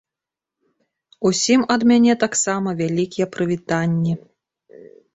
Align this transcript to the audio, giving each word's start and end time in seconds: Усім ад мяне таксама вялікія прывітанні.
Усім 1.31 1.59
ад 1.77 1.81
мяне 1.93 2.13
таксама 2.25 2.69
вялікія 2.83 3.31
прывітанні. 3.39 4.21